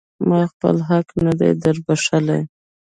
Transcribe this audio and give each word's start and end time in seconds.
ما 0.29 0.41
خپل 0.51 0.75
حق 0.89 1.07
نه 1.25 1.33
دی 1.39 1.51
در 1.63 1.77
بښلی. 1.85 2.41